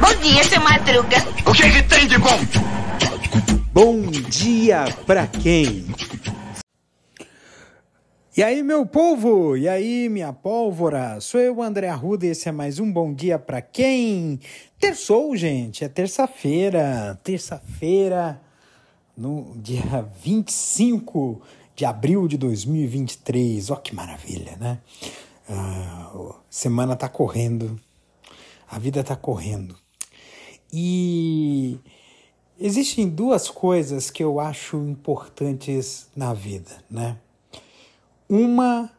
Bom 0.00 0.14
dia, 0.22 0.44
seu 0.44 0.60
Madruga. 0.60 1.16
O 1.44 1.52
que, 1.52 1.70
que 1.70 1.82
tem 1.82 2.06
de 2.06 2.18
bom? 2.18 2.38
Bom 3.72 4.02
dia 4.10 4.84
pra 5.04 5.26
quem? 5.26 5.84
E 8.36 8.42
aí, 8.42 8.62
meu 8.62 8.86
povo? 8.86 9.56
E 9.56 9.68
aí, 9.68 10.08
minha 10.08 10.32
pólvora? 10.32 11.20
Sou 11.20 11.40
eu, 11.40 11.60
André 11.60 11.88
Arruda, 11.88 12.26
e 12.26 12.28
esse 12.28 12.48
é 12.48 12.52
mais 12.52 12.78
um 12.78 12.92
Bom 12.92 13.12
Dia 13.12 13.38
Pra 13.38 13.60
Quem? 13.60 14.38
Terçou, 14.78 15.34
gente, 15.34 15.82
é 15.82 15.88
terça-feira. 15.88 17.18
Terça-feira, 17.24 18.40
no 19.16 19.56
dia 19.56 20.06
25 20.22 21.42
de 21.74 21.84
abril 21.84 22.28
de 22.28 22.36
2023. 22.36 23.70
Ó, 23.70 23.76
que 23.76 23.94
maravilha, 23.94 24.56
né? 24.60 24.78
Ah, 25.48 26.10
semana 26.50 26.96
tá 26.96 27.08
correndo, 27.08 27.80
a 28.68 28.78
vida 28.78 29.04
tá 29.04 29.14
correndo. 29.14 29.76
E 30.72 31.78
existem 32.58 33.08
duas 33.08 33.48
coisas 33.48 34.10
que 34.10 34.24
eu 34.24 34.40
acho 34.40 34.76
importantes 34.76 36.08
na 36.16 36.34
vida, 36.34 36.82
né? 36.90 37.16
Uma 38.28 38.90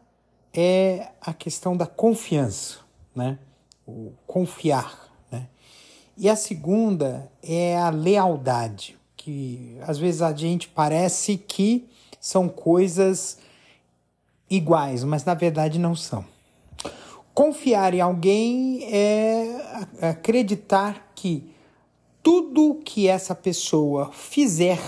é 0.53 1.09
a 1.19 1.33
questão 1.33 1.75
da 1.75 1.85
confiança, 1.85 2.77
né? 3.13 3.37
O 3.85 4.13
confiar, 4.25 5.11
né? 5.29 5.47
E 6.15 6.29
a 6.29 6.35
segunda 6.35 7.29
é 7.43 7.77
a 7.77 7.89
lealdade, 7.89 8.97
que 9.17 9.77
às 9.81 9.97
vezes 9.97 10.21
a 10.21 10.33
gente 10.33 10.69
parece 10.69 11.37
que 11.37 11.89
são 12.21 12.47
coisas 12.47 13.37
iguais, 14.49 15.03
mas 15.03 15.25
na 15.25 15.33
verdade 15.33 15.77
não 15.77 15.93
são. 15.93 16.36
Confiar 17.37 17.93
em 17.93 18.01
alguém 18.01 18.83
é 18.91 19.61
acreditar 20.01 21.11
que 21.13 21.53
tudo 22.23 22.81
que 22.83 23.07
essa 23.07 23.35
pessoa 23.35 24.11
fizer 24.11 24.79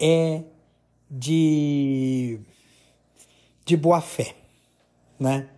é 0.00 0.42
de, 1.08 2.40
de 3.64 3.76
boa 3.76 4.00
fé, 4.00 4.34
né? 5.16 5.48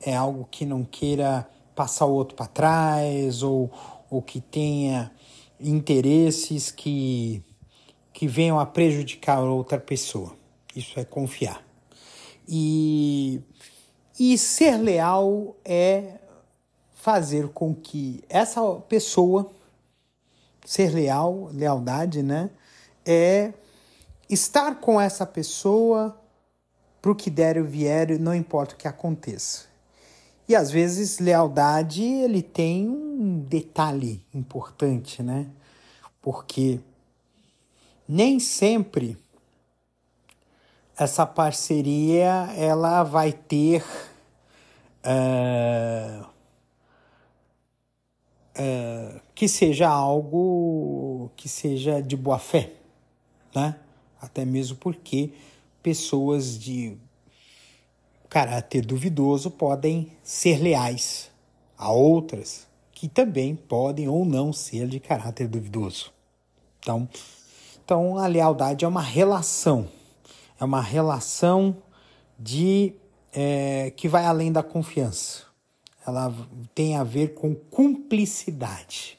É 0.00 0.14
algo 0.14 0.46
que 0.48 0.64
não 0.64 0.84
queira 0.84 1.50
passar 1.74 2.06
o 2.06 2.12
outro 2.12 2.36
para 2.36 2.46
trás 2.46 3.42
ou, 3.42 3.68
ou 4.08 4.22
que 4.22 4.40
tenha 4.40 5.10
interesses 5.58 6.70
que, 6.70 7.42
que 8.12 8.28
venham 8.28 8.60
a 8.60 8.66
prejudicar 8.66 9.40
outra 9.40 9.80
pessoa. 9.80 10.36
Isso 10.76 11.00
é 11.00 11.04
confiar. 11.04 11.60
E, 12.46 13.42
e 14.18 14.36
ser 14.36 14.76
leal 14.76 15.56
é 15.64 16.18
fazer 16.92 17.48
com 17.48 17.74
que 17.74 18.22
essa 18.28 18.60
pessoa, 18.88 19.50
ser 20.64 20.92
leal, 20.92 21.48
lealdade, 21.52 22.22
né? 22.22 22.50
É 23.06 23.52
estar 24.28 24.80
com 24.80 25.00
essa 25.00 25.24
pessoa 25.24 26.18
para 27.00 27.12
o 27.12 27.14
que 27.14 27.30
der 27.30 27.56
e 27.56 27.62
vier, 27.62 28.18
não 28.18 28.34
importa 28.34 28.74
o 28.74 28.78
que 28.78 28.88
aconteça. 28.88 29.66
E 30.48 30.56
às 30.56 30.70
vezes 30.70 31.18
lealdade 31.18 32.02
ele 32.02 32.42
tem 32.42 32.88
um 32.88 33.38
detalhe 33.38 34.24
importante, 34.34 35.22
né? 35.22 35.46
Porque 36.20 36.80
nem 38.08 38.40
sempre 38.40 39.16
essa 40.98 41.24
parceria 41.24 42.52
ela 42.56 43.04
vai 43.04 43.32
ter 43.32 43.84
uh, 45.04 46.26
uh, 48.58 49.20
que 49.34 49.48
seja 49.48 49.88
algo 49.88 51.30
que 51.36 51.48
seja 51.48 52.00
de 52.00 52.16
boa 52.16 52.38
fé, 52.38 52.72
né? 53.54 53.76
até 54.20 54.44
mesmo 54.44 54.76
porque 54.76 55.32
pessoas 55.82 56.58
de 56.58 56.96
caráter 58.28 58.84
duvidoso 58.84 59.50
podem 59.50 60.12
ser 60.22 60.58
leais 60.58 61.30
a 61.76 61.90
outras 61.90 62.66
que 62.92 63.08
também 63.08 63.54
podem 63.54 64.08
ou 64.08 64.24
não 64.24 64.52
ser 64.52 64.88
de 64.88 64.98
caráter 64.98 65.46
duvidoso. 65.46 66.12
Então, 66.80 67.08
então 67.84 68.18
a 68.18 68.26
lealdade 68.26 68.84
é 68.84 68.88
uma 68.88 69.00
relação, 69.00 69.88
é 70.60 70.64
uma 70.64 70.82
relação 70.82 71.76
de 72.36 72.92
é, 73.32 73.92
que 73.96 74.08
vai 74.08 74.24
além 74.24 74.52
da 74.52 74.62
confiança. 74.62 75.42
Ela 76.06 76.34
tem 76.74 76.96
a 76.96 77.04
ver 77.04 77.34
com 77.34 77.54
cumplicidade, 77.54 79.18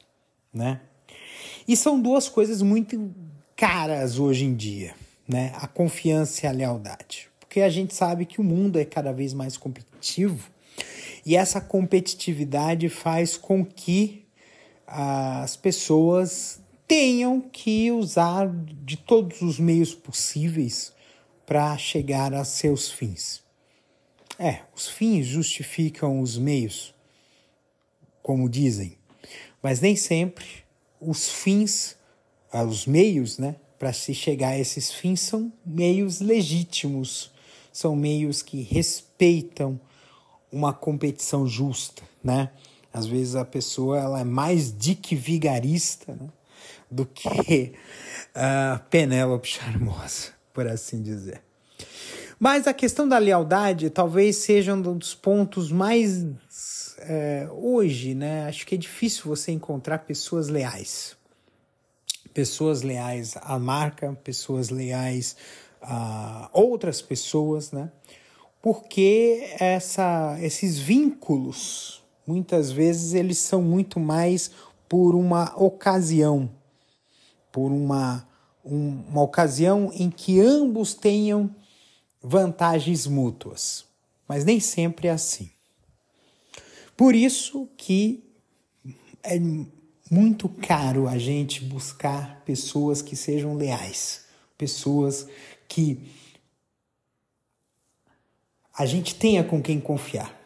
né? 0.54 0.82
E 1.68 1.78
são 1.78 2.02
duas 2.02 2.28
coisas 2.28 2.62
muito 2.62 3.14
caras 3.56 4.18
hoje 4.18 4.46
em 4.46 4.56
dia, 4.56 4.96
né? 5.28 5.52
A 5.56 5.68
confiança 5.68 6.46
e 6.46 6.50
a 6.50 6.52
lealdade. 6.52 7.30
Porque 7.40 7.62
a 7.62 7.70
gente 7.70 7.94
sabe 7.94 8.26
que 8.26 8.42
o 8.42 8.44
mundo 8.44 8.80
é 8.80 8.86
cada 8.86 9.12
vez 9.12 9.34
mais 9.34 9.58
competitivo 9.58 10.50
e 11.26 11.36
essa 11.36 11.60
competitividade 11.60 12.90
faz 12.90 13.38
com 13.38 13.66
que 13.66 14.26
as 14.88 15.56
pessoas 15.56 16.60
tenham 16.88 17.40
que 17.40 17.92
usar 17.92 18.50
de 18.84 18.98
todos 18.98 19.42
os 19.42 19.60
meios 19.60 19.94
possíveis 19.94 20.92
para 21.46 21.78
chegar 21.78 22.34
a 22.34 22.44
seus 22.44 22.90
fins. 22.90 23.44
É, 24.42 24.62
os 24.74 24.88
fins 24.88 25.26
justificam 25.26 26.22
os 26.22 26.38
meios, 26.38 26.96
como 28.24 28.50
dizem, 28.50 28.98
mas 29.62 29.82
nem 29.82 29.98
sempre 29.98 30.46
os 31.02 31.30
fins 31.30 31.98
os 32.52 32.86
meios, 32.86 33.38
né, 33.38 33.58
para 33.78 33.92
se 33.94 34.14
chegar 34.14 34.50
a 34.50 34.58
esses 34.58 34.92
fins 34.92 35.20
são 35.20 35.52
meios 35.66 36.22
legítimos, 36.22 37.32
são 37.72 37.96
meios 37.96 38.42
que 38.42 38.62
respeitam 38.62 39.80
uma 40.52 40.74
competição 40.74 41.46
justa, 41.46 42.02
né? 42.24 42.50
Às 42.92 43.06
vezes 43.06 43.36
a 43.36 43.46
pessoa 43.46 44.00
ela 44.00 44.22
é 44.22 44.24
mais 44.24 44.76
dick 44.76 45.16
vigarista 45.16 46.16
né, 46.16 46.28
do 46.90 47.06
que 47.06 47.74
a 48.34 48.82
Penélope 48.90 49.48
Charmosa, 49.48 50.34
por 50.52 50.66
assim 50.66 51.04
dizer. 51.04 51.49
Mas 52.40 52.68
a 52.68 52.74
questão 52.74 53.08
da 53.08 53.18
lealdade 53.18 53.90
talvez 53.90 54.38
seja 54.38 54.74
um 54.74 54.82
dos 54.82 55.14
pontos 55.14 55.72
mais 55.72 56.26
é, 57.00 57.50
hoje, 57.52 58.16
né? 58.16 58.48
Acho 58.48 58.66
que 58.66 58.76
é 58.76 58.78
difícil 58.78 59.24
você 59.26 59.52
encontrar 59.52 60.00
pessoas 60.00 60.48
leais 60.48 61.20
pessoas 62.34 62.82
leais 62.82 63.36
à 63.42 63.58
marca, 63.60 64.18
pessoas 64.24 64.70
leais 64.70 65.36
a 65.82 66.50
outras 66.54 67.02
pessoas, 67.02 67.72
né? 67.72 67.92
Porque 68.62 69.56
essa, 69.60 70.38
esses 70.42 70.78
vínculos, 70.78 72.04
muitas 72.28 72.72
vezes, 72.72 73.14
eles 73.14 73.38
são 73.38 73.62
muito 73.62 74.00
mais 74.00 74.52
por 74.88 75.16
uma 75.16 75.54
ocasião, 75.62 76.50
por 77.52 77.72
uma, 77.72 78.28
um, 78.64 79.04
uma 79.10 79.22
ocasião 79.22 79.92
em 79.94 80.10
que 80.10 80.40
ambos 80.40 80.94
tenham 80.94 81.54
vantagens 82.22 83.08
mútuas. 83.08 83.86
Mas 84.28 84.46
nem 84.46 84.60
sempre 84.60 85.08
é 85.08 85.12
assim. 85.12 85.50
Por 86.96 87.16
isso 87.16 87.68
que 87.78 88.24
é 89.24 89.40
muito 90.10 90.50
caro 90.50 91.08
a 91.08 91.18
gente 91.18 91.64
buscar 91.64 92.42
pessoas 92.46 93.02
que 93.02 93.16
sejam 93.16 93.56
leais, 93.56 94.26
pessoas 94.58 95.28
que 95.68 96.00
a 98.74 98.86
gente 98.86 99.16
tenha 99.16 99.44
com 99.44 99.62
quem 99.62 99.80
confiar. 99.80 100.38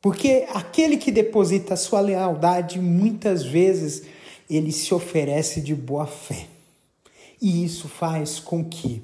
Porque 0.00 0.46
aquele 0.54 0.96
que 0.96 1.10
deposita 1.10 1.76
sua 1.76 2.00
lealdade, 2.00 2.78
muitas 2.78 3.42
vezes 3.42 4.04
ele 4.48 4.72
se 4.72 4.94
oferece 4.94 5.60
de 5.60 5.74
boa 5.74 6.06
fé. 6.06 6.46
E 7.40 7.64
isso 7.64 7.88
faz 7.88 8.40
com 8.40 8.64
que 8.64 9.02